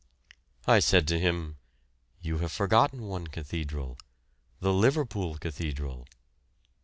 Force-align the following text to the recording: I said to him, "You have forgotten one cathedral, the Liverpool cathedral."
I 0.65 0.79
said 0.79 1.07
to 1.09 1.19
him, 1.19 1.57
"You 2.21 2.39
have 2.39 2.51
forgotten 2.51 3.03
one 3.03 3.27
cathedral, 3.27 3.99
the 4.59 4.73
Liverpool 4.73 5.37
cathedral." 5.37 6.07